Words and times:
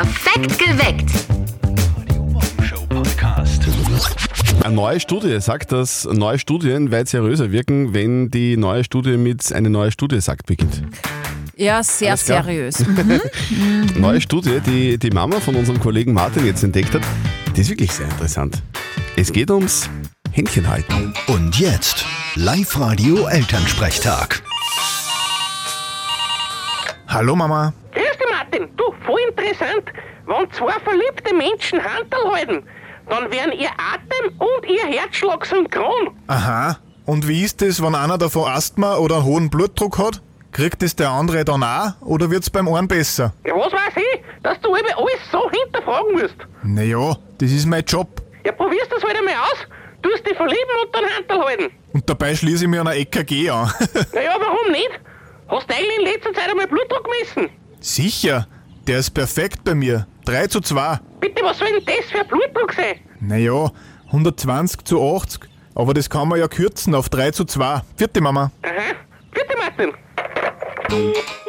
Perfekt 0.00 0.58
geweckt. 0.58 1.10
Eine 4.64 4.74
neue 4.74 4.98
Studie 4.98 5.38
sagt, 5.42 5.72
dass 5.72 6.06
neue 6.10 6.38
Studien 6.38 6.90
weit 6.90 7.08
seriöser 7.08 7.52
wirken, 7.52 7.92
wenn 7.92 8.30
die 8.30 8.56
neue 8.56 8.82
Studie 8.82 9.18
mit 9.18 9.52
eine 9.52 9.68
neue 9.68 9.92
Studie 9.92 10.22
sagt 10.22 10.46
beginnt. 10.46 10.82
Ja, 11.54 11.82
sehr 11.82 12.16
seriös. 12.16 12.82
Mhm. 13.50 14.00
Neue 14.00 14.22
Studie, 14.22 14.60
die 14.64 14.96
die 14.96 15.10
Mama 15.10 15.38
von 15.38 15.54
unserem 15.54 15.78
Kollegen 15.78 16.14
Martin 16.14 16.46
jetzt 16.46 16.64
entdeckt 16.64 16.94
hat, 16.94 17.02
die 17.54 17.60
ist 17.60 17.68
wirklich 17.68 17.92
sehr 17.92 18.06
interessant. 18.08 18.62
Es 19.16 19.30
geht 19.30 19.50
ums 19.50 19.90
Händchenhalten. 20.32 21.12
Und 21.26 21.58
jetzt 21.58 22.06
Live-Radio 22.36 23.26
Elternsprechtag. 23.26 24.42
Hallo 27.06 27.36
Mama. 27.36 27.74
Grüß 27.92 28.02
dich, 28.02 28.30
Martin. 28.30 28.68
Du, 28.76 28.84
voll 29.10 29.20
interessant. 29.28 29.84
Wenn 30.26 30.50
zwei 30.52 30.72
verliebte 30.80 31.34
Menschen 31.34 31.82
Handel 31.82 32.32
halten, 32.32 32.62
dann 33.08 33.30
werden 33.32 33.52
ihr 33.52 33.70
Atem 33.70 34.38
und 34.38 34.70
ihr 34.70 34.84
Herzschlag 34.86 35.44
synchron. 35.44 36.16
Aha. 36.28 36.78
Und 37.06 37.26
wie 37.26 37.42
ist 37.42 37.60
es, 37.62 37.82
wenn 37.82 37.94
einer 37.94 38.18
davon 38.18 38.48
Asthma 38.48 38.96
oder 38.96 39.16
einen 39.16 39.24
hohen 39.24 39.50
Blutdruck 39.50 39.98
hat? 39.98 40.22
Kriegt 40.52 40.82
es 40.82 40.94
der 40.96 41.10
andere 41.10 41.44
dann 41.44 41.62
auch 41.62 41.92
oder 42.00 42.30
wird's 42.30 42.50
beim 42.50 42.68
einen 42.68 42.88
besser? 42.88 43.32
Ja, 43.44 43.54
was 43.56 43.72
weiß 43.72 43.96
ich, 43.96 44.20
dass 44.42 44.60
du 44.60 44.74
eben 44.76 44.88
alles 44.96 45.20
so 45.30 45.48
hinterfragen 45.50 46.12
musst. 46.12 46.36
Naja, 46.62 47.16
das 47.38 47.50
ist 47.50 47.66
mein 47.66 47.84
Job. 47.84 48.08
Ja, 48.44 48.52
probierst 48.52 48.90
das 48.92 49.02
halt 49.02 49.16
einmal 49.16 49.34
aus. 49.34 49.66
Du 50.02 50.10
hast 50.12 50.26
dich 50.26 50.36
verlieben 50.36 50.70
und 50.84 50.94
dann 50.94 51.04
Handel 51.04 51.44
halten. 51.46 51.74
Und 51.92 52.08
dabei 52.08 52.34
schließe 52.34 52.64
ich 52.64 52.70
mir 52.70 52.80
einer 52.80 52.94
EKG 52.94 53.50
an. 53.50 53.72
Naja, 54.14 54.36
warum 54.38 54.72
nicht? 54.72 55.00
Hast 55.48 55.68
du 55.70 55.74
eigentlich 55.74 55.98
in 55.98 56.04
letzter 56.04 56.32
Zeit 56.32 56.48
einmal 56.50 56.66
Blutdruck 56.66 57.04
gemessen? 57.04 57.50
Sicher. 57.80 58.46
Der 58.90 58.98
ist 58.98 59.10
perfekt 59.10 59.62
bei 59.62 59.72
mir. 59.72 60.08
3 60.24 60.48
zu 60.48 60.60
2. 60.60 60.98
Bitte, 61.20 61.44
was 61.44 61.58
soll 61.58 61.68
denn 61.68 61.84
das 61.86 62.10
für 62.10 62.22
ein 62.22 62.26
Blutdruck 62.26 62.72
sein? 62.72 62.96
Naja, 63.20 63.70
120 64.06 64.82
zu 64.82 65.00
80. 65.00 65.42
Aber 65.76 65.94
das 65.94 66.10
kann 66.10 66.26
man 66.26 66.40
ja 66.40 66.48
kürzen 66.48 66.96
auf 66.96 67.08
3 67.08 67.30
zu 67.30 67.44
2. 67.44 67.82
Vierte 67.96 68.20
Mama. 68.20 68.50
Aha. 68.62 68.72
Bitte, 69.30 69.56
Martin. 69.56 69.92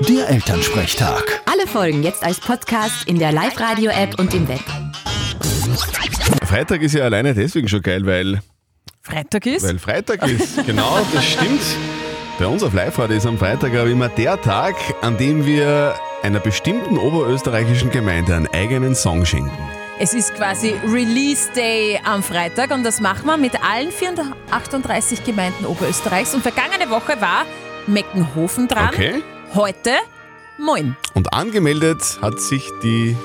Der 0.07 0.29
Elternsprechtag. 0.29 1.41
Alle 1.51 1.65
Folgen 1.65 2.03
jetzt 2.03 2.23
als 2.23 2.39
Podcast 2.39 3.07
in 3.07 3.17
der 3.17 3.31
Live-Radio-App 3.31 4.19
und 4.19 4.35
im 4.35 4.47
Web. 4.47 4.61
Freitag 6.45 6.83
ist 6.83 6.93
ja 6.93 7.05
alleine 7.05 7.33
deswegen 7.33 7.67
schon 7.67 7.81
geil, 7.81 8.05
weil, 8.05 8.41
Freitag 9.01 9.47
ist. 9.47 9.67
weil 9.67 9.79
Freitag 9.79 10.27
ist. 10.27 10.63
Genau, 10.67 10.99
das 11.11 11.25
stimmt. 11.25 11.61
Bei 12.37 12.45
uns 12.45 12.61
auf 12.61 12.75
Live-Radio 12.75 13.17
ist 13.17 13.25
am 13.25 13.39
Freitag 13.39 13.71
aber 13.71 13.87
immer 13.89 14.09
der 14.09 14.39
Tag, 14.39 14.75
an 15.01 15.17
dem 15.17 15.43
wir 15.43 15.95
einer 16.23 16.39
bestimmten 16.39 16.97
oberösterreichischen 16.97 17.89
Gemeinde 17.89 18.35
einen 18.35 18.47
eigenen 18.47 18.95
Song 18.95 19.25
schenken. 19.25 19.51
Es 19.99 20.13
ist 20.13 20.33
quasi 20.35 20.73
Release 20.87 21.51
Day 21.55 21.99
am 22.03 22.23
Freitag 22.23 22.71
und 22.71 22.83
das 22.83 22.99
machen 23.01 23.25
wir 23.25 23.37
mit 23.37 23.53
allen 23.63 23.91
438 23.91 25.23
Gemeinden 25.23 25.65
Oberösterreichs. 25.65 26.33
Und 26.33 26.41
vergangene 26.41 26.89
Woche 26.89 27.21
war 27.21 27.45
Meckenhofen 27.87 28.67
dran. 28.67 28.89
Okay. 28.89 29.21
Heute 29.53 29.91
Moin. 30.57 30.95
Und 31.15 31.33
angemeldet 31.33 32.19
hat 32.21 32.39
sich 32.39 32.69
die 32.83 33.17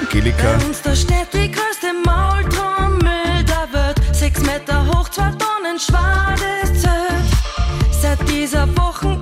Angelika. 0.00 0.54
uns 0.54 0.82
da 0.82 0.94
steht 0.96 1.32
die 1.32 1.50
größte 1.50 1.92
Maultrommel 2.04 3.44
der 3.44 3.68
Welt. 3.72 4.00
Sechs 4.12 4.40
Meter 4.40 4.86
hoch, 4.88 5.08
zwei 5.08 5.30
Tonnen 5.32 5.78
schwares 5.78 6.82
Zelt. 6.82 7.92
Seit 7.92 8.28
dieser 8.28 8.66
Woche 8.76 9.20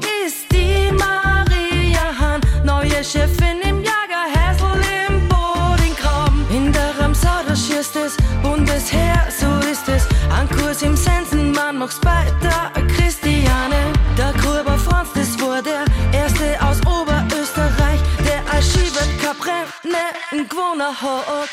Gewonnen 20.79 21.01
hat. 21.03 21.49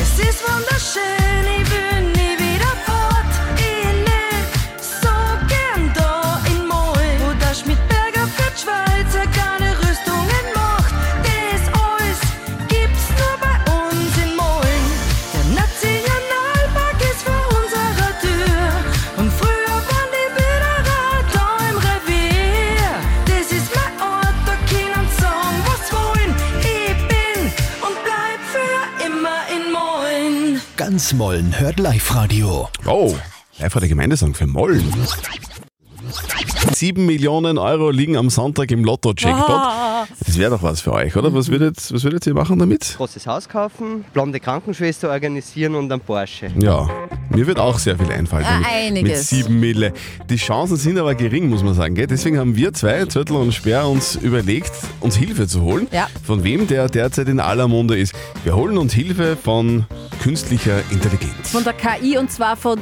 Es 0.00 0.18
ist 0.18 0.42
wunderschön, 0.48 1.21
Ganz 30.92 31.14
Mollen 31.14 31.58
hört 31.58 31.80
Live-Radio. 31.80 32.68
Oh, 32.84 33.16
live 33.58 33.72
der 33.72 33.88
Gemeindesong 33.88 34.34
für 34.34 34.46
Mollen. 34.46 34.92
7 36.74 37.06
Millionen 37.06 37.56
Euro 37.56 37.88
liegen 37.88 38.18
am 38.18 38.28
Sonntag 38.28 38.70
im 38.70 38.84
Lotto-Jackpot. 38.84 39.91
Ah. 40.10 40.14
Das 40.26 40.38
wäre 40.38 40.50
doch 40.50 40.62
was 40.62 40.80
für 40.80 40.92
euch, 40.92 41.14
oder? 41.16 41.32
Was 41.34 41.48
würdet, 41.48 41.76
was 41.92 42.04
würdet 42.04 42.26
ihr 42.26 42.34
machen 42.34 42.58
damit? 42.58 42.94
großes 42.96 43.26
Haus 43.26 43.48
kaufen, 43.48 44.04
blonde 44.12 44.40
Krankenschwester 44.40 45.10
organisieren 45.10 45.74
und 45.74 45.90
einen 45.92 46.00
Porsche. 46.00 46.50
Ja, 46.60 46.88
mir 47.30 47.46
wird 47.46 47.58
auch 47.58 47.78
sehr 47.78 47.96
viel 47.98 48.10
einfallen. 48.10 48.44
Ja, 48.44 48.58
mit- 48.58 48.66
einiges. 48.68 49.32
Mit 49.32 49.44
7 49.46 49.60
Mille. 49.60 49.92
Die 50.28 50.36
Chancen 50.36 50.76
sind 50.76 50.98
aber 50.98 51.14
gering, 51.14 51.48
muss 51.48 51.62
man 51.62 51.74
sagen. 51.74 51.94
Gell? 51.94 52.06
Deswegen 52.06 52.38
haben 52.38 52.56
wir 52.56 52.72
zwei, 52.72 53.04
Zürtel 53.06 53.36
und 53.36 53.52
Sperr, 53.52 53.88
uns 53.88 54.16
überlegt, 54.16 54.72
uns 55.00 55.16
Hilfe 55.16 55.46
zu 55.46 55.62
holen. 55.62 55.86
Ja. 55.92 56.08
Von 56.24 56.44
wem 56.44 56.66
der 56.66 56.88
derzeit 56.88 57.28
in 57.28 57.40
aller 57.40 57.68
Munde 57.68 57.96
ist. 57.98 58.14
Wir 58.44 58.54
holen 58.56 58.76
uns 58.78 58.92
Hilfe 58.92 59.36
von 59.36 59.86
künstlicher 60.22 60.80
Intelligenz. 60.90 61.50
Von 61.50 61.64
der 61.64 61.72
KI 61.72 62.16
und 62.18 62.30
zwar 62.30 62.56
von 62.56 62.80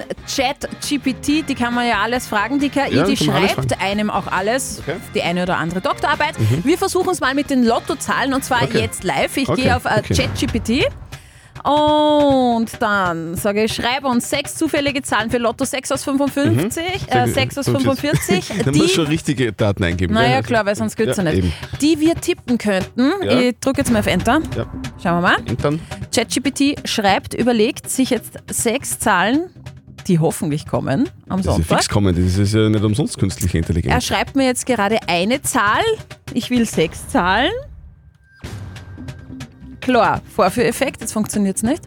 ChatGPT. 0.60 1.48
Die 1.48 1.54
kann 1.54 1.74
man 1.74 1.86
ja 1.86 2.00
alles 2.02 2.26
fragen. 2.26 2.58
Die 2.58 2.68
KI, 2.68 2.94
Ja, 2.94 3.04
die 3.04 3.16
schreibt 3.16 3.80
einem 3.80 4.10
auch 4.10 4.26
alles, 4.26 4.80
Okay. 4.80 4.94
Mhm. 4.96 5.00
die 5.14 5.22
eine 5.22 5.42
oder 5.44 5.56
andere 5.58 5.80
Doktorarbeit. 5.80 6.34
Wir 6.64 6.78
versuchen 6.78 7.09
es 7.12 7.20
mal 7.20 7.34
mit 7.34 7.50
den 7.50 7.64
Lottozahlen 7.64 8.32
und 8.34 8.44
zwar 8.44 8.62
Okay. 8.62 8.80
jetzt 8.80 9.04
live. 9.04 9.36
Ich 9.36 9.48
Okay, 9.48 9.62
gehe 9.62 9.76
auf 9.76 9.84
äh, 9.84 9.98
okay. 10.00 10.14
ChatGPT. 10.14 10.84
Und 11.62 12.68
dann 12.80 13.34
sage 13.34 13.64
ich, 13.64 13.74
schreibe 13.74 14.08
uns 14.08 14.30
sechs 14.30 14.54
zufällige 14.56 15.02
Zahlen 15.02 15.30
für 15.30 15.36
Lotto 15.36 15.66
6 15.66 15.92
aus 15.92 16.04
55, 16.04 16.84
äh, 17.08 17.26
6 17.28 17.58
aus 17.58 17.66
45. 17.68 18.52
da 18.64 18.72
muss 18.72 18.90
schon 18.92 19.06
richtige 19.06 19.52
Daten 19.52 19.84
eingeben. 19.84 20.14
Naja, 20.14 20.36
gell? 20.36 20.42
klar, 20.44 20.64
weil 20.64 20.74
sonst 20.74 20.96
geht's 20.96 21.18
ja, 21.18 21.22
Ja, 21.24 21.30
nicht. 21.32 21.38
eben. 21.44 21.52
Die 21.82 22.00
wir 22.00 22.14
tippen 22.14 22.56
könnten. 22.56 23.12
Ja. 23.22 23.40
Ich 23.40 23.58
drücke 23.60 23.80
jetzt 23.82 23.90
mal 23.92 23.98
auf 23.98 24.06
Enter. 24.06 24.40
Ja. 24.56 24.66
Schauen 25.02 25.16
wir 25.16 25.20
mal. 25.20 25.36
Und 25.48 25.62
dann? 25.62 25.80
ChatGPT 26.14 26.88
schreibt, 26.88 27.34
überlegt 27.34 27.90
sich 27.90 28.08
jetzt 28.08 28.38
sechs 28.50 28.98
Zahlen, 28.98 29.50
die 30.06 30.18
hoffentlich 30.18 30.66
kommen 30.66 31.08
am 31.28 31.38
Das 31.38 31.40
ist 31.40 31.46
ja 31.46 31.52
Sonntag. 31.52 31.78
fix 31.78 31.88
kommen, 31.88 32.14
das 32.14 32.36
ist 32.38 32.54
ja 32.54 32.68
nicht 32.68 32.82
umsonst 32.84 33.18
künstliche 33.18 33.58
Er 33.58 33.60
Intelligenz. 33.60 34.04
schreibt 34.04 34.36
mir 34.36 34.44
jetzt 34.46 34.66
gerade 34.66 34.98
eine 35.08 35.40
Zahl. 35.42 35.82
Ich 36.34 36.50
will 36.50 36.66
sechs 36.66 37.08
Zahlen. 37.08 37.50
Klar, 39.80 40.20
Vorführeffekt, 40.34 41.00
jetzt 41.00 41.12
funktioniert 41.12 41.56
es 41.56 41.62
nicht. 41.62 41.82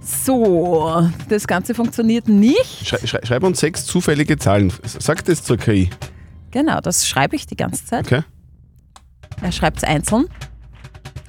So, 0.00 1.08
das 1.28 1.46
Ganze 1.46 1.74
funktioniert 1.74 2.28
nicht. 2.28 2.86
Schrei, 2.86 3.06
schrei, 3.06 3.20
schreib 3.24 3.42
uns 3.44 3.60
sechs 3.60 3.84
zufällige 3.86 4.36
Zahlen. 4.38 4.72
Sag 4.84 5.24
das 5.24 5.42
zur 5.42 5.56
KI. 5.56 5.90
Genau, 6.50 6.80
das 6.80 7.06
schreibe 7.06 7.36
ich 7.36 7.46
die 7.46 7.56
ganze 7.56 7.84
Zeit. 7.84 8.06
Okay? 8.06 8.22
Er 9.42 9.52
schreibt 9.52 9.78
es 9.78 9.84
einzeln. 9.84 10.26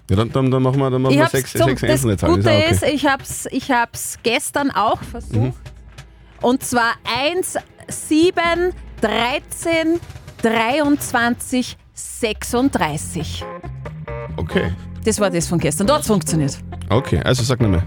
Ja, 0.09 0.15
dann, 0.15 0.31
dann, 0.31 0.49
dann 0.49 0.63
machen 0.63 0.79
wir, 0.79 0.89
dann 0.89 1.01
machen 1.01 1.13
Ich 1.13 1.19
wir 1.19 1.27
sechs, 1.27 1.51
zum, 1.51 1.67
sechs 1.67 1.81
das 1.81 1.89
einzelne 1.91 2.17
Zahlen. 2.17 2.35
Gute 2.37 2.49
auch 2.49 2.55
okay. 2.55 2.71
ist, 2.71 2.83
ich 2.83 3.05
habe 3.05 3.23
es 3.23 3.47
ich 3.51 3.71
hab's 3.71 4.17
gestern 4.23 4.71
auch 4.71 5.01
versucht. 5.03 5.35
Mhm. 5.35 5.53
Und 6.41 6.63
zwar 6.63 6.93
1, 7.31 7.57
7, 7.87 8.73
13, 9.01 9.99
23, 10.41 11.77
36. 11.93 13.45
Okay. 14.37 14.73
Das 15.03 15.19
war 15.19 15.29
das 15.29 15.47
von 15.47 15.59
gestern. 15.59 15.85
Dort 15.85 16.05
funktioniert. 16.05 16.57
Okay, 16.89 17.21
also 17.23 17.43
sag 17.43 17.61
nochmal. 17.61 17.83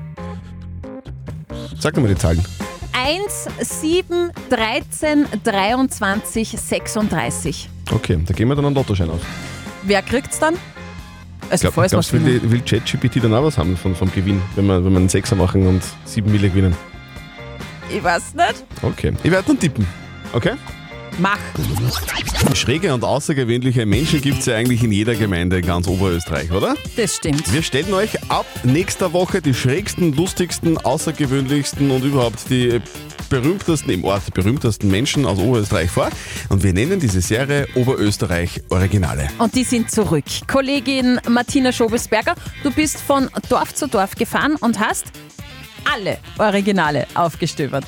Sag 1.79 1.97
nochmal 1.97 2.15
die 2.15 2.21
Zahlen. 2.21 2.45
1, 2.93 3.49
7, 3.81 4.31
13, 4.49 5.27
23, 5.43 6.49
36. 6.51 7.69
Okay, 7.91 8.19
da 8.25 8.33
gehen 8.33 8.49
wir 8.49 8.55
dann 8.55 8.67
einen 8.67 8.75
Lottoschein 8.75 9.11
aus. 9.11 9.21
Wer 9.83 10.03
kriegt's 10.03 10.39
dann? 10.39 10.55
Also 11.53 11.65
Glaub, 11.65 11.75
falls 11.75 11.93
glaubst 11.93 12.15
will, 12.15 12.41
will 12.51 12.63
ChatGPT 12.63 13.23
dann 13.23 13.35
auch 13.35 13.45
was 13.45 13.59
haben 13.59 13.77
vom, 13.77 13.95
vom 13.95 14.11
Gewinn, 14.11 14.41
wenn 14.57 14.65
wir, 14.65 14.83
wenn 14.83 14.91
wir 14.93 15.01
einen 15.01 15.11
Sechser 15.11 15.37
machen 15.37 15.67
und 15.67 15.83
sieben 16.07 16.33
Mille 16.33 16.49
gewinnen? 16.49 16.75
Ich 17.95 18.03
weiß 18.03 18.35
nicht. 18.35 18.65
Okay. 18.81 19.13
Ich 19.23 19.31
werde 19.31 19.49
dann 19.49 19.59
tippen. 19.59 19.87
Okay? 20.33 20.53
Mach. 21.19 21.37
Schräge 22.55 22.95
und 22.95 23.05
außergewöhnliche 23.05 23.85
Menschen 23.85 24.23
gibt 24.23 24.39
es 24.39 24.47
ja 24.47 24.57
eigentlich 24.57 24.83
in 24.83 24.93
jeder 24.93 25.15
Gemeinde 25.15 25.59
in 25.59 25.67
ganz 25.67 25.87
Oberösterreich, 25.89 26.51
oder? 26.53 26.75
Das 26.97 27.17
stimmt. 27.17 27.53
Wir 27.53 27.63
stellen 27.63 27.93
euch 27.93 28.19
ab 28.31 28.47
nächster 28.63 29.13
Woche 29.13 29.43
die 29.43 29.53
schrägsten, 29.53 30.17
lustigsten, 30.17 30.79
außergewöhnlichsten 30.79 31.91
und 31.91 32.03
überhaupt 32.03 32.49
die 32.49 32.81
berühmtesten 33.33 33.91
im 33.91 34.05
Ort, 34.05 34.35
berühmtesten 34.35 34.91
Menschen 34.91 35.25
aus 35.25 35.39
Oberösterreich 35.39 35.91
vor. 35.91 36.11
Und 36.51 36.63
wir 36.63 36.75
nennen 36.75 37.01
diese 37.01 37.23
Serie 37.23 37.67
Oberösterreich 37.75 38.61
Originale. 38.69 39.29
Und 39.39 39.55
die 39.55 39.65
sind 39.65 39.91
zurück. 39.91 40.25
Kollegin 40.47 41.19
Martina 41.27 41.73
Schobesberger, 41.73 42.35
du 42.63 42.71
bist 42.71 43.01
von 43.01 43.31
Dorf 43.49 43.75
zu 43.75 43.89
Dorf 43.89 44.17
gefahren 44.17 44.57
und 44.61 44.79
hast 44.79 45.07
alle 45.91 46.19
Originale 46.39 47.07
aufgestöbert. 47.15 47.87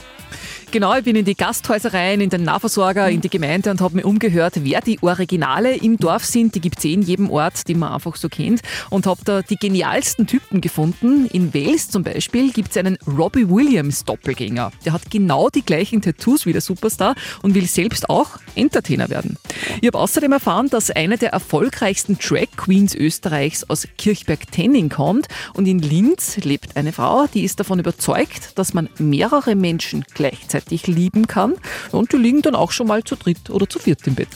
Genau, 0.75 0.93
ich 0.97 1.05
bin 1.05 1.15
in 1.15 1.25
die 1.25 1.37
Gasthäusereien, 1.37 2.21
in 2.21 2.31
den 2.31 2.43
Nahversorger, 2.43 3.09
in 3.09 3.21
die 3.21 3.31
Gemeinde 3.31 3.71
und 3.71 3.81
habe 3.81 3.95
mir 3.95 4.05
umgehört, 4.05 4.55
wer 4.65 4.81
die 4.81 5.01
Originale 5.05 5.77
im 5.77 5.99
Dorf 5.99 6.25
sind. 6.25 6.57
Die 6.57 6.61
gibt 6.61 6.79
es 6.79 6.85
eh 6.85 6.95
in 6.95 7.03
jedem 7.03 7.31
Ort, 7.31 7.69
die 7.69 7.77
man 7.77 7.93
einfach 7.93 8.17
so 8.17 8.29
kennt. 8.29 8.61
Und 8.91 9.07
habe 9.07 9.21
da 9.25 9.43
die 9.43 9.55
genialsten 9.55 10.27
Typen 10.27 10.61
gefunden. 10.61 11.27
In 11.27 11.55
Wales 11.55 11.91
zum 11.91 12.03
Beispiel 12.03 12.51
gibt 12.51 12.73
es 12.73 12.77
einen 12.77 12.99
Robbie 13.07 13.49
Williams 13.49 14.05
Doppelgänger. 14.05 14.73
Der 14.85 14.93
hat 14.93 15.13
genau 15.13 15.49
die 15.49 15.65
gleichen 15.65 16.03
Tattoos 16.03 16.45
wie 16.45 16.53
der 16.53 16.61
Superstar 16.61 17.15
und 17.43 17.55
will 17.55 17.69
selbst 17.69 18.11
auch 18.11 18.41
Entertainer 18.57 19.09
werden. 19.11 19.37
Ich 19.81 19.87
habe 19.87 20.01
außerdem 20.01 20.33
erfahren, 20.33 20.71
dass 20.71 20.91
eine 20.91 21.19
der 21.19 21.31
erfolgreichsten 21.31 22.19
Drag 22.19 22.49
Queens 22.57 22.97
Österreichs 22.97 23.63
aus 23.63 23.87
Kirchberg-Tenning 23.97 24.89
kommt. 24.89 25.29
Und 25.53 25.69
in 25.69 25.79
Linz 25.79 26.37
lebt 26.39 26.77
eine 26.77 26.93
Frau, 26.93 27.27
die 27.33 27.45
ist 27.45 27.61
davon 27.61 27.79
überzeugt, 27.79 28.59
dass 28.59 28.75
man 28.75 28.89
mehrere 28.99 29.55
Menschen 29.55 30.05
gleichzeitig 30.15 30.64
lieben 30.87 31.27
kann. 31.27 31.55
Und 31.93 32.13
die 32.13 32.17
liegen 32.17 32.43
dann 32.43 32.55
auch 32.55 32.73
schon 32.73 32.87
mal 32.87 33.05
zu 33.05 33.17
dritt 33.17 33.51
oder 33.51 33.69
zu 33.69 33.79
viert 33.79 34.07
im 34.07 34.15
Bett. 34.15 34.29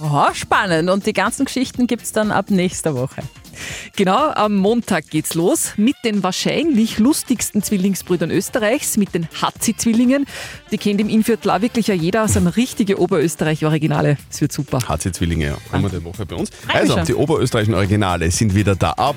Aha, 0.00 0.34
spannend. 0.34 0.90
Und 0.90 1.06
die 1.06 1.12
ganzen 1.12 1.44
Geschichten 1.44 1.86
gibt 1.86 2.02
es 2.02 2.12
dann 2.12 2.30
ab 2.30 2.50
nächster 2.50 2.94
Woche. 2.94 3.22
Genau, 3.96 4.30
am 4.32 4.56
Montag 4.56 5.08
geht's 5.08 5.34
los 5.34 5.72
mit 5.76 5.96
den 6.04 6.22
wahrscheinlich 6.22 6.98
lustigsten 6.98 7.62
Zwillingsbrüdern 7.62 8.30
Österreichs, 8.30 8.96
mit 8.96 9.14
den 9.14 9.28
Hatzi-Zwillingen. 9.40 10.26
Die 10.70 10.78
kennt 10.78 11.00
im 11.00 11.08
Innviertel 11.08 11.50
auch 11.50 11.60
wirklich 11.60 11.86
ja 11.86 11.94
jeder, 11.94 12.28
sind 12.28 12.48
richtige 12.48 13.00
Oberösterreich-Originale. 13.00 14.18
Es 14.30 14.40
wird 14.40 14.52
super. 14.52 14.80
HC-Zwillinge, 14.86 15.46
ja. 15.46 15.56
Kommende 15.70 16.04
Woche 16.04 16.26
bei 16.26 16.36
uns. 16.36 16.50
Also, 16.68 17.00
die 17.00 17.14
oberösterreichischen 17.14 17.74
Originale 17.74 18.30
sind 18.30 18.54
wieder 18.54 18.76
da 18.76 18.90
ab 18.92 19.16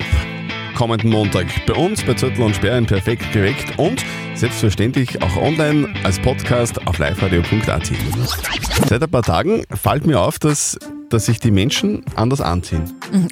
kommenden 0.79 1.09
Montag 1.09 1.47
bei 1.65 1.73
uns 1.73 2.01
bei 2.05 2.13
Zettel 2.13 2.41
und 2.41 2.55
Sperren 2.55 2.85
perfekt 2.85 3.33
geweckt 3.33 3.77
und 3.77 4.01
selbstverständlich 4.33 5.21
auch 5.21 5.35
online 5.35 5.93
als 6.05 6.17
Podcast 6.19 6.87
auf 6.87 6.97
liveradio.at. 6.99 7.91
Seit 8.87 9.03
ein 9.03 9.11
paar 9.11 9.23
Tagen 9.23 9.65
fällt 9.75 10.07
mir 10.07 10.21
auf, 10.21 10.39
dass, 10.39 10.79
dass 11.09 11.25
sich 11.25 11.39
die 11.39 11.51
Menschen 11.51 12.03
anders 12.15 12.41
anziehen, 12.41 12.83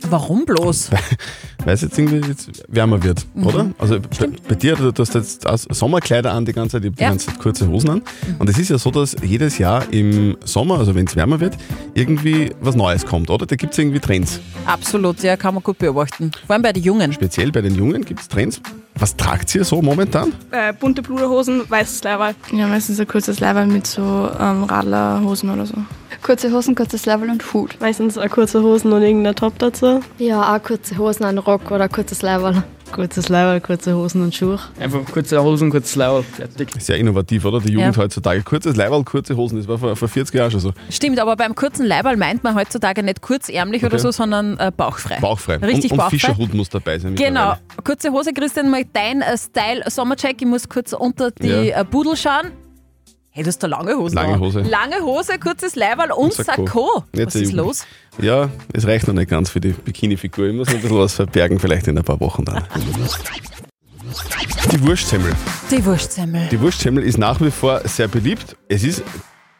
Warum 0.09 0.45
bloß? 0.45 0.89
weil 1.65 1.73
es 1.73 1.81
jetzt 1.81 1.97
irgendwie 1.97 2.27
jetzt 2.27 2.63
wärmer 2.67 3.03
wird, 3.03 3.25
oder? 3.35 3.71
Also 3.77 3.99
bei, 3.99 4.29
bei 4.49 4.55
dir, 4.55 4.75
du 4.75 4.91
hast 4.97 5.13
jetzt 5.13 5.45
Sommerkleider 5.69 6.31
an 6.33 6.45
die 6.45 6.53
ganze 6.53 6.81
Zeit, 6.81 6.85
ich 6.85 6.91
habe 6.91 7.01
Ja. 7.01 7.07
die 7.09 7.11
ganze 7.17 7.25
Zeit 7.27 7.39
kurze 7.39 7.67
Hosen 7.69 7.89
an. 7.89 8.01
Und 8.39 8.49
es 8.49 8.57
ist 8.57 8.69
ja 8.69 8.77
so, 8.77 8.89
dass 8.91 9.15
jedes 9.23 9.57
Jahr 9.57 9.91
im 9.91 10.37
Sommer, 10.43 10.79
also 10.79 10.95
wenn 10.95 11.05
es 11.07 11.15
wärmer 11.15 11.39
wird, 11.39 11.57
irgendwie 11.93 12.51
was 12.61 12.75
Neues 12.75 13.05
kommt, 13.05 13.29
oder? 13.29 13.45
Da 13.45 13.55
gibt 13.55 13.73
es 13.73 13.79
irgendwie 13.79 13.99
Trends. 13.99 14.39
Absolut, 14.65 15.21
ja, 15.23 15.37
kann 15.37 15.53
man 15.53 15.63
gut 15.63 15.77
beobachten. 15.77 16.31
Vor 16.45 16.53
allem 16.53 16.63
bei 16.63 16.73
den 16.73 16.83
Jungen. 16.83 17.13
Speziell 17.13 17.51
bei 17.51 17.61
den 17.61 17.75
Jungen 17.75 18.03
gibt 18.05 18.19
es 18.21 18.27
Trends. 18.27 18.61
Was 18.99 19.15
tragt 19.15 19.53
ihr 19.55 19.63
so 19.63 19.81
momentan? 19.81 20.33
äh, 20.51 20.73
bunte 20.73 21.01
Bluderhosen, 21.01 21.69
weißes 21.69 22.03
Leiberl. 22.03 22.33
Ja, 22.51 22.67
meistens 22.67 22.99
ein 22.99 23.07
kurzes 23.07 23.39
Leiberl 23.39 23.67
mit 23.67 23.85
so 23.87 24.29
ähm, 24.39 24.63
Radlerhosen 24.63 25.49
oder 25.49 25.65
so. 25.65 25.75
Kurze 26.23 26.51
Hosen, 26.51 26.73
kurzes 26.75 27.05
Level 27.05 27.29
und 27.29 27.53
Hut. 27.53 27.77
Meistens 27.79 28.17
auch 28.17 28.29
kurze 28.29 28.61
Hosen 28.63 28.91
und 28.91 29.01
irgendein 29.03 29.35
Top 29.35 29.59
dazu. 29.59 30.01
Ja, 30.17 30.55
auch 30.55 30.63
kurze 30.63 30.97
Hosen, 30.97 31.25
ein 31.25 31.37
Rock 31.37 31.69
oder 31.71 31.87
kurzes 31.87 32.21
Level. 32.21 32.63
Kurzes 32.91 33.29
Leiberl, 33.29 33.61
kurze 33.61 33.95
Hosen 33.95 34.21
und 34.23 34.33
Schuhe. 34.33 34.59
Einfach 34.79 35.05
kurze 35.05 35.41
Hosen, 35.43 35.69
kurzes 35.69 35.95
Leiberl, 35.95 36.23
fertig. 36.23 36.69
Sehr 36.79 36.97
innovativ, 36.97 37.45
oder? 37.45 37.59
Die 37.59 37.71
Jugend 37.73 37.95
Ja. 37.95 38.01
heutzutage. 38.01 38.41
Kurzes 38.41 38.75
Leiberl, 38.75 39.03
kurze 39.03 39.35
Hosen, 39.37 39.57
das 39.57 39.67
war 39.67 39.77
vor, 39.77 39.95
vor 39.95 40.07
40 40.07 40.33
Jahren 40.35 40.49
schon 40.51 40.59
so. 40.61 40.73
Stimmt, 40.89 41.19
aber 41.19 41.35
beim 41.35 41.53
kurzen 41.53 41.85
Leiberl 41.85 42.17
meint 42.17 42.43
man 42.43 42.55
heutzutage 42.55 43.03
nicht 43.03 43.21
kurzärmlich 43.21 43.83
oder 43.83 43.93
Okay. 43.95 44.01
so, 44.03 44.11
sondern 44.11 44.57
äh, 44.57 44.71
bauchfrei. 44.75 45.19
Bauchfrei. 45.19 45.57
Richtig 45.57 45.85
und, 45.85 45.91
und 45.91 45.97
bauchfrei. 45.97 46.09
Fischerhut 46.17 46.53
muss 46.53 46.69
dabei 46.69 46.97
sein. 46.97 47.15
Genau. 47.15 47.53
Kurze 47.83 48.11
Hose, 48.11 48.33
Christian, 48.33 48.69
mal 48.71 48.83
dein 48.91 49.21
äh, 49.21 49.37
Style 49.37 49.83
Sommercheck. 49.89 50.41
Ich 50.41 50.47
muss 50.47 50.67
kurz 50.67 50.93
unter 50.93 51.31
die 51.31 51.47
Ja. 51.47 51.81
äh, 51.81 51.85
Pudel 51.85 52.15
schauen. 52.15 52.51
Hey, 53.37 53.43
du 53.43 53.49
hast 53.49 53.59
da 53.59 53.67
lange 53.67 53.95
Hosen 53.95 54.15
Lange 54.15 54.33
an. 54.33 54.39
Hose. 54.39 54.61
Lange 54.61 54.99
Hose, 55.03 55.37
kurzes 55.37 55.75
Leiberl 55.75 56.11
und, 56.11 56.33
Sakko. 56.33 57.03
Jetzt 57.13 57.35
Was 57.35 57.41
ist 57.43 57.53
los? 57.53 57.85
Ja, 58.19 58.49
es 58.73 58.87
reicht 58.87 59.07
noch 59.07 59.13
nicht 59.13 59.29
ganz 59.29 59.51
für 59.51 59.61
die 59.61 59.73
Bikini-Figur. 59.73 60.47
Ich 60.47 60.55
muss 60.55 60.69
ein 60.69 60.81
bisschen 60.81 60.97
was 60.97 61.13
verbergen, 61.13 61.59
vielleicht 61.59 61.87
in 61.87 61.99
ein 61.99 62.03
paar 62.03 62.19
Wochen 62.19 62.45
dann. 62.45 62.63
Die 64.71 64.81
Wurstsemmel. 64.81 65.33
Die 65.69 65.85
Wurstsemmel. 65.85 66.47
Die 66.49 66.59
Wurstsemmel 66.59 67.03
ist 67.03 67.19
nach 67.19 67.39
wie 67.39 67.51
vor 67.51 67.81
sehr 67.87 68.07
beliebt. 68.07 68.57
Es 68.69 68.83
ist 68.83 69.03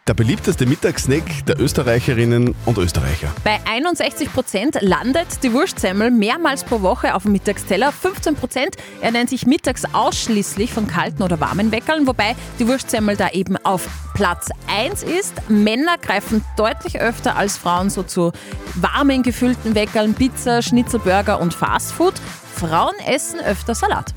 der 0.08 0.14
beliebteste 0.14 0.66
Mittagssnack 0.66 1.46
der 1.46 1.60
Österreicherinnen 1.60 2.56
und 2.66 2.78
Österreicher. 2.78 3.28
Bei 3.44 3.60
61 3.66 4.32
Prozent 4.32 4.78
landet 4.82 5.44
die 5.44 5.52
Wurstsemmel 5.52 6.12
mehrmals 6.12 6.64
pro 6.64 6.82
Woche 6.82 7.14
auf 7.14 7.24
dem 7.24 7.34
Mittagsteller. 7.34 7.92
15 7.92 8.36
Prozent 8.36 8.76
ernähren 9.02 9.28
sich 9.28 9.46
mittags 9.46 9.84
ausschließlich 9.94 10.72
von 10.72 10.88
kalten 10.88 11.24
oder 11.24 11.40
warmen 11.40 11.72
Weckerln, 11.72 12.08
wobei 12.08 12.36
die 12.60 12.68
Wurstsemmel 12.68 13.18
da 13.18 13.30
eben 13.30 13.58
auf 13.58 13.88
Platz 14.14 14.50
1 14.68 15.04
ist. 15.04 15.34
Männer 15.50 15.98
greifen 15.98 16.44
deutlich 16.56 17.00
öfter 17.00 17.36
als 17.36 17.58
Frauen 17.58 17.90
so 17.90 18.04
zu 18.04 18.32
warmen 18.76 19.24
gefüllten 19.24 19.76
Weckerln, 19.76 20.14
Pizza, 20.14 20.62
Schnitzelburger 20.62 21.40
und 21.40 21.54
Fastfood. 21.54 22.16
Frauen 22.56 22.96
essen 23.06 23.40
öfter 23.40 23.76
Salat. 23.76 24.16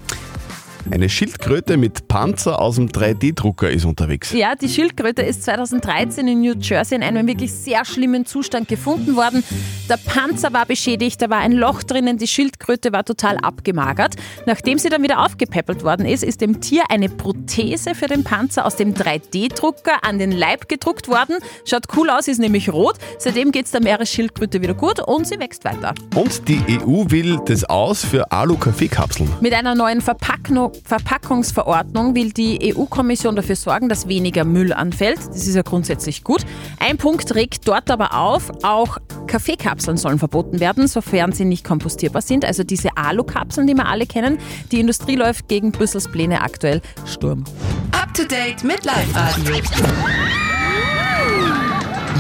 Eine 0.91 1.09
Schildkröte 1.09 1.77
mit 1.77 2.09
Panzer 2.09 2.61
aus 2.61 2.77
dem 2.77 2.89
3D-Drucker 2.89 3.71
ist 3.71 3.85
unterwegs. 3.85 4.33
Ja, 4.33 4.55
die 4.55 4.69
Schildkröte 4.69 5.23
ist 5.23 5.45
2013 5.45 6.27
in 6.27 6.41
New 6.41 6.55
Jersey 6.59 6.97
in 6.97 7.03
einem 7.03 7.27
wirklich 7.27 7.53
sehr 7.53 7.85
schlimmen 7.85 8.25
Zustand 8.25 8.67
gefunden 8.69 9.15
worden. 9.15 9.45
Der 9.89 9.99
Panzer 9.99 10.53
war 10.53 10.65
beschädigt, 10.67 11.21
da 11.21 11.29
war 11.29 11.39
ein 11.39 11.53
Loch 11.53 11.83
drinnen, 11.83 12.17
die 12.17 12.27
Schildkröte 12.27 12.93
war 12.93 13.05
total 13.05 13.37
abgemagert. 13.37 14.15
Nachdem 14.47 14.79
sie 14.79 14.89
dann 14.89 15.03
wieder 15.03 15.25
aufgepäppelt 15.25 15.85
worden 15.85 16.07
ist, 16.07 16.25
ist 16.25 16.41
dem 16.41 16.61
Tier 16.61 16.85
eine 16.89 17.09
Prothese 17.09 17.95
für 17.95 18.07
den 18.07 18.25
Panzer 18.25 18.65
aus 18.65 18.77
dem 18.77 18.95
3D-Drucker 18.95 20.03
an 20.03 20.19
den 20.19 20.33
Leib 20.33 20.69
gedruckt 20.69 21.09
worden. 21.09 21.37
Schaut 21.67 21.85
cool 21.97 22.09
aus, 22.11 22.27
ist 22.27 22.39
nämlich 22.39 22.73
rot. 22.73 22.97
Seitdem 23.19 23.53
geht 23.53 23.67
es 23.67 23.73
der 23.73 23.83
Meeresschildkröte 23.83 24.63
wieder 24.63 24.75
gut 24.75 25.01
und 25.01 25.27
sie 25.27 25.39
wächst 25.39 25.65
weiter. 25.65 25.95
Und 26.15 26.49
die 26.49 26.61
EU 26.71 27.05
will 27.11 27.39
das 27.45 27.65
aus 27.65 28.05
für 28.05 28.33
Alu-Kaffeekapseln. 28.33 29.29
Mit 29.41 29.53
einer 29.53 29.75
neuen 29.75 30.01
Verpackno- 30.01 30.71
Verpackungsverordnung 30.85 32.15
will 32.15 32.33
die 32.33 32.75
EU-Kommission 32.75 33.37
dafür 33.37 33.57
sorgen, 33.57 33.89
dass 33.89 34.09
weniger 34.09 34.45
Müll 34.45 34.73
anfällt. 34.73 35.19
Das 35.19 35.47
ist 35.47 35.55
ja 35.55 35.63
grundsätzlich 35.63 36.25
gut. 36.25 36.45
Ein 36.79 36.97
Punkt 36.97 37.35
regt 37.35 37.67
dort 37.69 37.91
aber 37.91 38.15
auf, 38.15 38.51
auch 38.63 38.99
Kaffeekapseln 39.27 39.97
sollen 39.97 40.19
verboten 40.19 40.61
werden, 40.61 40.89
sofern 40.89 41.33
sie 41.33 41.45
nicht 41.45 41.65
kompostierbar 41.65 42.23
sind. 42.23 42.45
Also 42.45 42.65
diese 42.65 42.97
Alu-Kapseln, 42.97 43.67
die 43.67 43.75
wir 43.75 43.87
alle 43.87 44.07
kennen. 44.07 44.39
Die 44.73 44.81
Industrie 44.81 45.17
läuft 45.17 45.49
gegen 45.49 45.73
Brüssels 45.73 46.09
Pläne 46.09 46.41
aktuell 46.43 46.81
Sturm. 47.07 47.45
Up 47.93 48.13
to 48.15 48.25
date 48.25 48.65
mit 48.65 48.85
Live 48.85 49.15
Radio. 49.15 49.57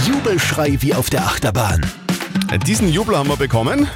Jubelschrei 0.06 0.76
wie 0.80 0.94
auf 0.94 1.10
der 1.10 1.22
Achterbahn. 1.22 1.84
Diesen 2.66 2.88
Jubel 2.88 3.16
haben 3.16 3.28
wir 3.28 3.36
bekommen. 3.36 3.88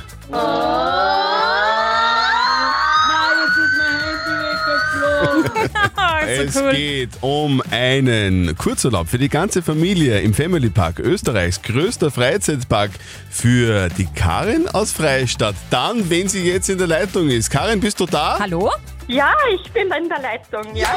Es 6.26 6.54
geht 6.73 7.11
um 7.21 7.62
einen 7.71 8.56
Kurzurlaub 8.56 9.09
für 9.09 9.18
die 9.18 9.28
ganze 9.28 9.62
Familie 9.62 10.21
im 10.21 10.33
Family 10.33 10.71
Park, 10.71 10.99
Österreichs 10.99 11.61
größter 11.62 12.11
Freizeitpark 12.11 12.90
für 13.30 13.88
die 13.90 14.06
Karin 14.14 14.68
aus 14.68 14.92
Freistadt. 14.92 15.54
Dann, 15.71 16.09
wenn 16.09 16.28
sie 16.28 16.50
jetzt 16.50 16.68
in 16.71 16.78
der 16.78 16.87
Leitung 16.87 17.28
ist. 17.28 17.50
Karin, 17.50 17.80
bist 17.80 18.00
du 18.00 18.06
da? 18.06 18.38
Hallo? 18.38 18.71
Ja, 19.06 19.35
ich 19.54 19.71
bin 19.73 19.90
in 19.92 20.09
der 20.09 20.21
Leitung, 20.21 20.75
ja. 20.75 20.88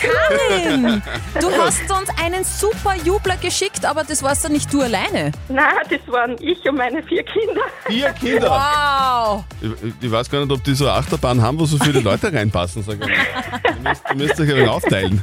Karin, 0.00 1.02
du 1.40 1.50
hast 1.52 1.90
uns 1.90 2.08
einen 2.22 2.44
super 2.44 2.94
Jubler 3.04 3.36
geschickt, 3.36 3.84
aber 3.84 4.04
das 4.04 4.22
warst 4.22 4.44
doch 4.44 4.50
nicht 4.50 4.72
du 4.72 4.82
alleine. 4.82 5.32
Nein, 5.48 5.74
das 5.90 6.00
waren 6.06 6.36
ich 6.40 6.64
und 6.68 6.76
meine 6.76 7.02
vier 7.02 7.22
Kinder. 7.24 7.62
Vier 7.86 8.10
Kinder. 8.12 8.50
Wow! 8.50 9.44
Ich, 9.60 9.92
ich 10.00 10.10
weiß 10.10 10.30
gar 10.30 10.40
nicht, 10.40 10.52
ob 10.52 10.62
die 10.64 10.74
so 10.74 10.86
eine 10.86 10.94
Achterbahn 10.94 11.42
haben, 11.42 11.58
wo 11.58 11.64
so 11.66 11.78
viele 11.78 12.00
Leute 12.00 12.32
reinpassen. 12.32 12.82
Sag 12.82 12.94
ich 12.94 13.00
mal. 13.00 13.10
Ihr 13.10 13.88
müsst, 13.88 14.02
ihr 14.08 14.16
müsst 14.16 14.40
euch 14.40 14.48
wenig 14.48 14.68
aufteilen. 14.68 15.22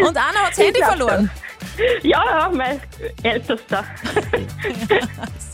Und 0.00 0.16
Anna 0.16 0.40
hat 0.44 0.50
das 0.50 0.58
Handy 0.58 0.80
verloren. 0.80 1.30
Ja, 2.02 2.22
ja, 2.24 2.50
mein 2.52 2.80
Ältester. 3.22 3.84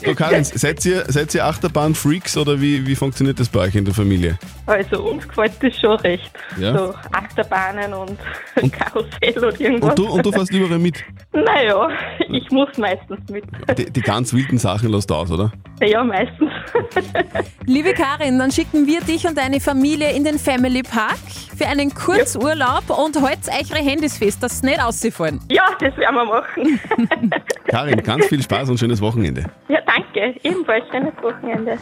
So, 0.04 0.14
Karin, 0.16 0.42
seid 0.42 0.84
ihr, 0.84 1.04
seid 1.06 1.32
ihr 1.32 1.46
Achterbahn-Freaks 1.46 2.36
oder 2.36 2.60
wie, 2.60 2.84
wie 2.84 2.96
funktioniert 2.96 3.38
das 3.38 3.48
bei 3.48 3.60
euch 3.60 3.76
in 3.76 3.84
der 3.84 3.94
Familie? 3.94 4.36
Also 4.66 5.00
uns 5.00 5.28
gefällt 5.28 5.52
das 5.60 5.76
schon 5.78 5.96
recht. 6.00 6.28
Ja? 6.58 6.76
So 6.76 6.94
Achterbahnen 7.12 7.92
und, 7.94 8.18
Karussell 8.72 9.44
und 9.44 9.60
irgendwas. 9.60 9.90
Und 9.90 9.98
du, 10.00 10.08
und 10.08 10.26
du 10.26 10.32
fährst 10.32 10.52
überall 10.52 10.80
mit? 10.80 11.04
Naja, 11.32 11.88
ich 12.28 12.50
muss 12.50 12.76
meistens 12.78 13.20
mit. 13.30 13.44
Die, 13.78 13.90
die 13.92 14.00
ganz 14.00 14.32
wilden 14.32 14.58
Sachen 14.58 14.88
lässt 14.90 15.08
du 15.08 15.14
aus, 15.14 15.30
oder? 15.30 15.52
Ja, 15.84 16.04
meistens. 16.04 16.50
Liebe 17.66 17.92
Karin, 17.92 18.38
dann 18.38 18.52
schicken 18.52 18.86
wir 18.86 19.00
dich 19.00 19.26
und 19.26 19.36
deine 19.36 19.58
Familie 19.60 20.12
in 20.12 20.22
den 20.24 20.38
Family 20.38 20.82
Park 20.82 21.18
für 21.56 21.66
einen 21.66 21.92
Kurzurlaub 21.92 22.88
und 22.90 23.20
haltet 23.20 23.48
eure 23.48 23.82
Handys 23.82 24.16
fest, 24.16 24.42
dass 24.42 24.60
sie 24.60 24.66
nicht 24.66 24.80
ausfallen. 24.82 25.40
Ja, 25.50 25.64
das 25.80 25.96
werden 25.96 26.14
wir 26.14 26.24
machen. 26.24 26.80
Karin, 27.66 28.02
ganz 28.02 28.26
viel 28.26 28.42
Spaß 28.42 28.70
und 28.70 28.78
schönes 28.78 29.00
Wochenende. 29.00 29.44
Ja, 29.68 29.78
danke. 29.84 30.38
Ebenfalls 30.44 30.84
schönes 30.90 31.14
Wochenende. 31.20 31.76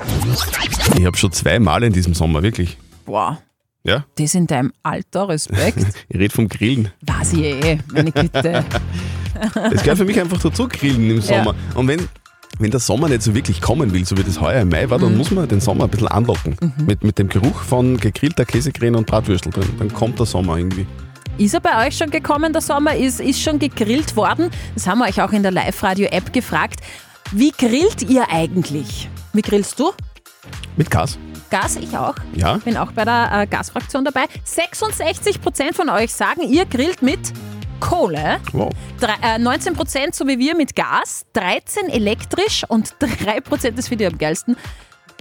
Ich 0.98 1.04
habe 1.04 1.16
schon 1.16 1.32
zweimal 1.32 1.82
in 1.82 1.92
diesem 1.92 2.14
Sommer, 2.14 2.42
wirklich. 2.42 2.78
Boah, 3.04 3.38
Ja? 3.84 4.04
das 4.16 4.34
in 4.34 4.46
deinem 4.46 4.72
Alter, 4.82 5.28
Respekt. 5.28 5.78
Ich 6.08 6.18
rede 6.18 6.34
vom 6.34 6.48
Grillen. 6.48 6.90
Weiß 7.02 7.34
ich 7.34 7.40
eh, 7.42 7.78
meine 7.92 8.12
Güte. 8.12 8.64
Das 9.54 9.82
gehört 9.82 9.98
für 9.98 10.04
mich 10.04 10.18
einfach 10.20 10.40
dazu, 10.40 10.68
Grillen 10.68 11.10
im 11.10 11.20
Sommer. 11.20 11.54
Und 11.74 11.88
wenn, 11.88 12.08
wenn 12.60 12.70
der 12.70 12.80
Sommer 12.80 13.08
nicht 13.08 13.22
so 13.22 13.34
wirklich 13.34 13.60
kommen 13.60 13.92
will, 13.92 14.04
so 14.04 14.16
wie 14.16 14.22
das 14.22 14.40
heuer 14.40 14.60
im 14.62 14.68
Mai 14.68 14.88
war, 14.90 14.98
dann 14.98 15.12
Mhm. 15.12 15.18
muss 15.18 15.30
man 15.30 15.48
den 15.48 15.60
Sommer 15.60 15.84
ein 15.84 15.90
bisschen 15.90 16.08
anlocken. 16.08 16.56
Mit, 16.86 17.02
mit 17.02 17.18
dem 17.18 17.28
Geruch 17.28 17.60
von 17.62 17.96
gegrillter 17.98 18.44
Käsecreme 18.44 18.96
und 18.96 19.06
Bratwürstel 19.06 19.50
drin. 19.52 19.68
Dann 19.78 19.92
kommt 19.92 20.18
der 20.18 20.26
Sommer 20.26 20.56
irgendwie. 20.58 20.86
Ist 21.38 21.54
er 21.54 21.60
bei 21.60 21.86
euch 21.86 21.96
schon 21.96 22.10
gekommen, 22.10 22.52
der 22.52 22.60
Sommer? 22.62 22.94
Ist, 22.94 23.18
ist 23.20 23.40
schon 23.40 23.58
gegrillt 23.58 24.14
worden? 24.14 24.50
Das 24.74 24.86
haben 24.86 24.98
wir 24.98 25.06
euch 25.08 25.22
auch 25.22 25.32
in 25.32 25.42
der 25.42 25.52
Live-Radio-App 25.52 26.32
gefragt. 26.32 26.80
Wie 27.32 27.50
grillt 27.52 28.02
ihr 28.08 28.26
eigentlich? 28.30 29.08
Wie 29.32 29.40
grillst 29.42 29.78
du? 29.80 29.92
Mit 30.76 30.90
Gas. 30.90 31.18
Gas, 31.50 31.76
ich 31.76 31.96
auch. 31.96 32.14
Ja. 32.34 32.58
Bin 32.58 32.76
auch 32.76 32.92
bei 32.92 33.04
der 33.04 33.30
äh, 33.32 33.46
Gasfraktion 33.46 34.04
dabei. 34.04 34.24
66% 34.46 35.74
von 35.74 35.88
euch 35.88 36.12
sagen, 36.12 36.42
ihr 36.42 36.64
grillt 36.66 37.02
mit 37.02 37.18
Kohle. 37.80 38.40
Wow. 38.52 38.70
Drei, 39.00 39.14
äh, 39.22 39.38
19% 39.38 40.14
so 40.14 40.26
wie 40.26 40.38
wir 40.38 40.56
mit 40.56 40.76
Gas, 40.76 41.24
13 41.32 41.88
elektrisch 41.88 42.64
und 42.68 42.94
3% 43.00 43.72
das 43.76 43.88
finde 43.88 44.04
ich 44.04 44.12
am 44.12 44.18
geilsten. 44.18 44.56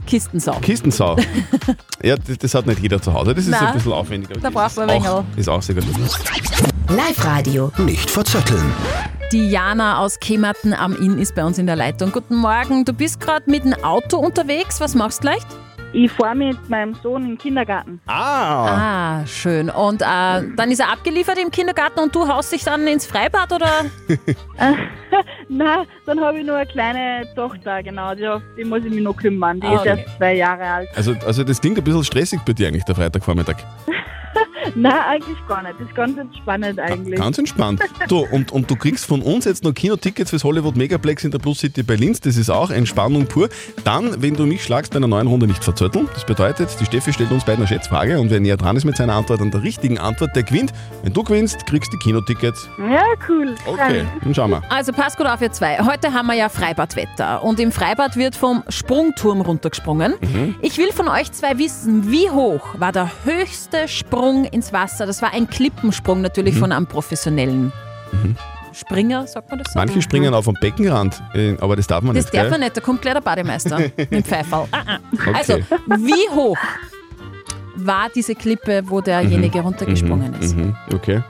Kistensau. 0.06 0.54
Kistensau. 0.62 1.18
ja, 2.04 2.16
das, 2.16 2.38
das 2.38 2.54
hat 2.56 2.66
nicht 2.66 2.80
jeder 2.82 3.02
zu 3.02 3.14
Hause. 3.14 3.36
Das 3.36 3.44
ist 3.44 3.52
Nein. 3.52 3.68
ein 3.68 3.74
bisschen 3.74 3.92
aufwendiger. 3.92 4.40
Da 4.40 4.50
braucht 4.50 4.76
man 4.78 4.90
ein 4.90 5.06
auch, 5.06 5.24
ist 5.36 5.50
auch 5.50 5.62
sehr 5.62 5.76
gut. 5.76 5.86
Live-Radio. 6.90 7.72
Nicht 7.78 8.10
verzetteln. 8.10 8.74
Die 9.32 9.48
Jana 9.48 10.00
aus 10.00 10.20
Kematen 10.20 10.74
am 10.74 10.96
Inn 10.96 11.20
ist 11.20 11.36
bei 11.36 11.46
uns 11.46 11.60
in 11.60 11.68
der 11.68 11.76
Leitung. 11.76 12.12
Guten 12.12 12.36
Morgen, 12.36 12.86
du 12.86 12.94
bist 12.94 13.20
gerade 13.20 13.50
mit 13.50 13.64
dem 13.64 13.76
Auto 13.84 14.18
unterwegs. 14.18 14.80
Was 14.80 14.96
machst 14.96 15.20
du 15.20 15.28
gleich? 15.28 15.42
Ich 15.92 16.12
fahre 16.12 16.36
mit 16.36 16.70
meinem 16.70 16.94
Sohn 16.96 17.24
in 17.24 17.28
den 17.30 17.38
Kindergarten. 17.38 18.00
Ah! 18.06 19.22
Ah, 19.22 19.26
schön. 19.26 19.70
Und 19.72 20.02
äh, 20.02 20.06
dann 20.06 20.70
ist 20.72 20.80
er 20.80 20.92
abgeliefert 20.92 21.38
im 21.40 21.50
Kindergarten 21.50 22.00
und 22.00 22.14
du 22.16 22.28
haust 22.28 22.52
dich 22.52 22.64
dann 22.64 22.86
ins 22.88 23.08
Freibad 23.08 23.52
oder? 23.52 23.86
Nein, 25.50 25.88
dann 26.06 26.20
habe 26.22 26.40
ich 26.40 26.46
noch 26.46 26.56
eine 26.56 26.68
kleine 26.68 27.26
Tochter, 27.36 27.82
genau. 27.82 28.14
Die, 28.14 28.28
auf 28.28 28.42
die 28.58 28.64
muss 28.64 28.84
ich 28.86 28.92
mich 28.92 29.02
noch 29.02 29.16
kümmern. 29.16 29.60
Die 29.60 29.66
Ah, 29.68 29.74
ist 29.76 29.80
okay. 29.82 29.90
erst 30.06 30.18
zwei 30.18 30.36
Jahre 30.36 30.64
alt. 30.64 30.90
Also, 30.96 31.16
also 31.26 31.44
das 31.44 31.60
klingt 31.60 31.78
ein 31.80 31.84
bisschen 31.84 32.04
stressig 32.04 32.40
bei 32.46 32.54
dir 32.54 32.68
eigentlich, 32.68 32.86
der 32.86 32.96
Freitagvormittag. 32.96 33.56
Nein, 34.76 34.94
eigentlich 34.94 35.38
gar 35.48 35.64
nicht. 35.64 35.76
Das 35.80 35.88
ist 35.88 35.96
ganz 35.96 36.18
entspannend 36.18 36.80
eigentlich. 36.80 37.20
Ganz 37.20 37.38
entspannt. 37.38 37.82
Du, 38.08 38.26
und, 38.32 38.52
und 38.52 38.70
du 38.70 38.76
kriegst 38.76 39.06
von 39.06 39.22
uns 39.22 39.46
jetzt 39.46 39.64
noch 39.64 39.74
Kinotickets 39.74 40.30
fürs 40.30 40.44
Hollywood 40.44 40.76
Megaplex 40.76 41.24
in 41.24 41.32
der 41.32 41.40
Plus 41.40 41.60
City 41.60 41.84
bei 41.84 41.96
Linz. 41.96 42.20
Das 42.22 42.38
ist 42.38 42.50
auch 42.50 42.72
Entspannung 42.72 43.26
pur. 43.28 43.50
Dann, 43.84 44.22
wenn 44.22 44.36
du 44.36 44.46
mich 44.46 44.64
schlagst, 44.64 44.92
bei 44.92 44.98
einer 44.98 45.08
neuen 45.08 45.28
Runde 45.28 45.48
nicht 45.48 45.64
verzötteln. 45.64 46.08
Das 46.14 46.26
bedeutet, 46.26 46.70
die 46.80 46.86
Steffi 46.86 47.14
stellt 47.14 47.32
uns 47.32 47.46
beiden 47.46 47.60
eine 47.60 47.68
Schätzfrage 47.68 48.20
und 48.20 48.30
wer 48.30 48.40
näher 48.40 48.58
dran 48.58 48.76
ist 48.76 48.86
mit 48.86 48.98
seiner 48.98 49.14
Antwort 49.14 49.42
an 49.42 49.52
der 49.52 49.64
richtigen 49.64 49.98
Antwort, 49.98 50.36
der 50.36 50.44
gewinnt. 50.44 50.72
Wenn 51.04 51.14
du 51.14 51.24
gewinnst, 51.24 51.66
kriegst 51.66 51.92
du 51.94 51.98
die 51.98 52.04
Kinotickets. 52.04 52.70
Ja, 52.78 53.04
cool. 53.28 53.56
Okay, 53.66 54.06
dann 54.22 54.36
schauen 54.36 54.52
wir. 54.52 54.64
Also 54.70 54.94
passt 54.94 55.18
gut 55.18 55.28
auf, 55.28 55.42
ihr 55.42 55.52
zwei. 55.52 55.80
Heute 55.80 56.14
haben 56.14 56.28
wir 56.28 56.36
ja 56.36 56.50
Freibadwetter 56.50 57.44
und 57.44 57.60
im 57.60 57.72
Freibad 57.72 58.16
wird 58.16 58.36
vom 58.36 58.64
Sprungturm 58.70 59.42
runtergesprungen. 59.42 60.14
Mhm. 60.22 60.56
Ich 60.62 60.78
will 60.78 60.92
von 60.92 61.08
euch 61.08 61.32
zwei 61.32 61.58
wissen, 61.58 62.12
wie 62.12 62.30
hoch 62.30 62.80
war 62.80 62.92
der 62.92 63.10
höchste 63.26 63.88
Sprung 63.88 64.46
ins 64.60 64.74
Wasser? 64.74 65.06
Das 65.06 65.22
war 65.22 65.34
ein 65.34 65.50
Klippensprung 65.50 66.22
natürlich 66.22 66.56
Mhm. 66.56 66.60
von 66.60 66.72
einem 66.72 66.86
professionellen 66.88 67.72
Springer, 68.74 69.26
sagt 69.28 69.50
man 69.50 69.60
das 69.60 69.74
so? 69.74 69.80
Manche 69.80 70.02
springen 70.02 70.34
auf 70.34 70.48
am 70.48 70.56
Beckenrand, 70.62 71.22
äh, 71.34 71.56
aber 71.60 71.76
das 71.76 71.88
darf 71.88 72.02
man 72.04 72.16
Das 72.16 72.26
nicht. 72.26 72.34
darf 72.36 72.44
gell? 72.44 72.52
man 72.52 72.60
nicht, 72.62 72.76
da 72.78 72.82
kommt 72.82 73.02
gleich 73.02 73.14
der 73.14 73.22
Bademeister 73.22 73.80
mit 73.98 74.12
dem 74.12 74.24
Pfeifall. 74.24 74.68
Ah, 74.72 74.82
ah. 74.86 74.98
Okay. 75.14 75.34
Also, 75.34 75.54
wie 75.88 76.30
hoch 76.36 76.58
war 77.76 78.08
diese 78.14 78.36
Klippe, 78.36 78.84
wo 78.86 79.02
derjenige 79.02 79.62
runtergesprungen 79.62 80.34
ist? 80.36 80.56
Mhm, 80.56 80.76
okay. 80.94 81.22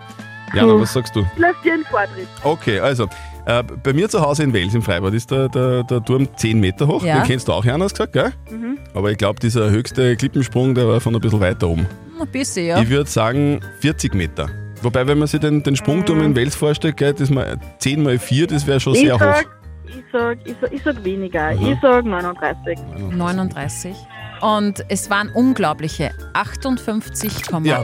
Jana, 0.53 0.79
was 0.79 0.93
sagst 0.93 1.15
du? 1.15 1.23
Lass 1.37 1.55
dir 1.63 1.73
einen 1.73 1.85
Vortritt. 1.85 2.27
Okay, 2.43 2.79
also 2.79 3.07
äh, 3.45 3.63
bei 3.83 3.93
mir 3.93 4.09
zu 4.09 4.19
Hause 4.19 4.43
in 4.43 4.53
Wels 4.53 4.73
im 4.73 4.81
Freibad 4.81 5.13
ist 5.13 5.29
der, 5.29 5.47
der, 5.49 5.83
der 5.83 6.03
Turm 6.03 6.27
10 6.35 6.59
Meter 6.59 6.87
hoch. 6.87 7.03
Ja. 7.03 7.19
Den 7.19 7.23
kennst 7.25 7.47
du 7.47 7.53
auch, 7.53 7.63
Jana, 7.63 7.85
hast 7.85 7.93
gesagt, 7.93 8.13
gell? 8.13 8.31
Mhm. 8.49 8.77
Aber 8.95 9.11
ich 9.11 9.17
glaube, 9.17 9.39
dieser 9.39 9.69
höchste 9.69 10.15
Klippensprung, 10.15 10.73
der 10.75 10.87
war 10.87 10.99
von 10.99 11.13
ein 11.15 11.21
bisschen 11.21 11.39
weiter 11.39 11.67
oben. 11.67 11.85
Ein 12.19 12.27
bisschen, 12.27 12.65
ja. 12.67 12.81
Ich 12.81 12.89
würde 12.89 13.09
sagen 13.09 13.59
40 13.81 14.13
Meter. 14.13 14.49
Wobei, 14.81 15.05
wenn 15.07 15.17
man 15.19 15.27
sich 15.27 15.39
den, 15.39 15.61
den 15.63 15.75
Sprungturm 15.75 16.21
in 16.21 16.35
Wels 16.35 16.55
vorstellt, 16.55 16.97
gell, 16.97 17.13
das 17.13 17.29
mal 17.29 17.57
10 17.79 18.01
mal 18.01 18.17
4, 18.17 18.47
das 18.47 18.65
wäre 18.65 18.79
schon 18.79 18.93
Ich 18.95 19.01
sehr 19.01 19.15
hoch. 19.15 19.19
sag, 19.19 19.45
ich 19.87 20.03
sag, 20.11 20.37
ich 20.45 20.55
sag, 20.61 20.71
ich 20.73 20.83
sag 20.83 21.03
weniger. 21.03 21.51
Ich 21.51 21.77
sag 21.81 22.05
39. 22.05 22.77
39. 23.11 23.95
Und 24.41 24.85
es 24.87 25.09
waren 25.09 25.29
unglaubliche 25.33 26.11
58,8 26.33 27.65
Ja. 27.65 27.83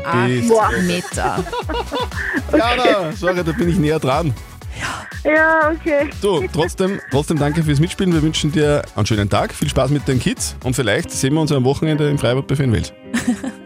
Meter. 0.88 1.44
Jana, 2.54 3.12
sorry, 3.14 3.44
da 3.44 3.52
bin 3.52 3.70
ich 3.70 3.78
näher 3.78 4.00
dran. 4.00 4.34
Ja, 5.26 5.72
okay. 5.74 6.10
So, 6.22 6.44
trotzdem, 6.54 7.00
trotzdem 7.12 7.38
danke 7.40 7.64
fürs 7.64 7.80
Mitspielen. 7.80 8.14
Wir 8.14 8.22
wünschen 8.22 8.52
dir 8.54 8.84
einen 8.96 9.06
schönen 9.06 9.30
Tag, 9.30 9.54
viel 9.54 9.68
Spaß 9.68 9.90
mit 9.90 10.08
den 10.08 10.20
Kids 10.20 10.56
und 10.64 10.76
vielleicht 10.76 11.12
sehen 11.12 11.34
wir 11.34 11.42
uns 11.42 11.52
am 11.52 11.66
Wochenende 11.66 12.10
im 12.10 12.18
Freibad 12.18 12.48
bei 12.48 12.56
Fenwels. 12.56 12.94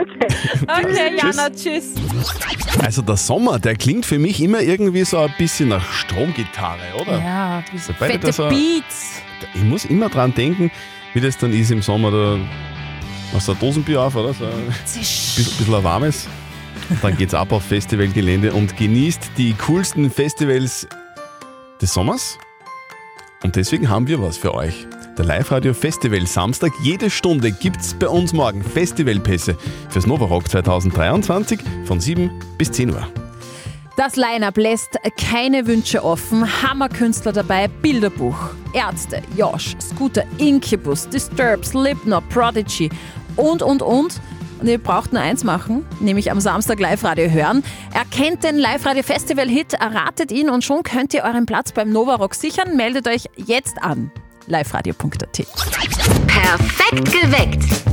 Okay. 0.00 0.28
Okay, 0.68 1.16
Jana, 1.16 1.50
tschüss. 1.50 1.94
Also 2.82 3.02
der 3.02 3.16
Sommer, 3.16 3.58
der 3.58 3.74
klingt 3.76 4.04
für 4.06 4.18
mich 4.18 4.40
immer 4.42 4.60
irgendwie 4.60 5.04
so 5.04 5.18
ein 5.18 5.32
bisschen 5.38 5.68
nach 5.70 5.84
Stromgitarre, 5.92 6.94
oder? 7.00 7.18
Ja, 7.18 7.62
diese 7.72 7.92
Sobald 7.92 8.12
fette 8.12 8.26
das 8.28 8.36
so- 8.36 8.48
Beats. 8.48 9.22
Ich 9.54 9.62
muss 9.62 9.84
immer 9.84 10.08
dran 10.08 10.34
denken, 10.34 10.70
wie 11.14 11.20
das 11.20 11.38
dann 11.38 11.52
ist 11.52 11.70
im 11.70 11.80
Sommer. 11.82 12.10
Da 12.10 12.38
machst 13.32 13.48
du 13.48 13.52
ein 13.52 13.58
Dosenbier 13.58 14.02
auf, 14.02 14.14
oder? 14.16 14.34
So 14.34 14.44
ein 14.44 14.52
bisschen, 14.84 15.44
bisschen 15.44 15.74
ein 15.74 15.84
warmes. 15.84 16.26
Und 16.90 17.02
dann 17.02 17.16
geht's 17.16 17.34
ab 17.34 17.52
auf 17.52 17.64
Festivalgelände 17.64 18.52
und 18.52 18.76
genießt 18.76 19.30
die 19.36 19.54
coolsten 19.54 20.10
Festivals 20.10 20.86
des 21.80 21.92
Sommers. 21.92 22.38
Und 23.42 23.56
deswegen 23.56 23.88
haben 23.88 24.06
wir 24.06 24.20
was 24.22 24.36
für 24.36 24.54
euch. 24.54 24.86
Der 25.18 25.26
Live-Radio 25.26 25.74
Festival 25.74 26.24
Samstag. 26.28 26.70
Jede 26.80 27.10
Stunde 27.10 27.50
gibt's 27.50 27.92
bei 27.92 28.08
uns 28.08 28.32
morgen 28.32 28.62
Festivalpässe 28.62 29.56
fürs 29.90 30.06
Nova 30.06 30.26
Rock 30.26 30.48
2023 30.48 31.58
von 31.86 31.98
7 31.98 32.30
bis 32.56 32.70
10 32.70 32.92
Uhr. 32.92 33.04
Das 33.96 34.14
Line-Up 34.14 34.56
lässt 34.56 34.90
keine 35.20 35.66
Wünsche 35.66 36.04
offen. 36.04 36.46
Hammerkünstler 36.62 37.32
dabei, 37.32 37.66
Bilderbuch, 37.66 38.38
Ärzte, 38.72 39.20
Josh, 39.36 39.74
Scooter, 39.80 40.22
Incubus, 40.38 41.08
Disturbed, 41.08 41.66
Slipknot, 41.66 42.28
Prodigy 42.28 42.88
und, 43.34 43.60
und, 43.60 43.82
und. 43.82 44.20
Und 44.60 44.68
ihr 44.68 44.78
braucht 44.78 45.12
nur 45.12 45.22
eins 45.22 45.42
machen, 45.42 45.84
nämlich 45.98 46.30
am 46.30 46.38
Samstag 46.38 46.78
Live-Radio 46.78 47.28
hören. 47.28 47.64
Erkennt 47.92 48.44
den 48.44 48.56
Live-Radio-Festival-Hit, 48.56 49.74
erratet 49.74 50.30
ihn 50.30 50.48
und 50.48 50.62
schon 50.62 50.84
könnt 50.84 51.12
ihr 51.12 51.24
euren 51.24 51.44
Platz 51.44 51.72
beim 51.72 51.90
Nova 51.90 52.14
Rock 52.14 52.36
sichern. 52.36 52.76
Meldet 52.76 53.08
euch 53.08 53.24
jetzt 53.34 53.82
an 53.82 54.12
liveradio.at. 54.48 55.40
Perfekt 56.26 57.08
geweckt. 57.08 57.86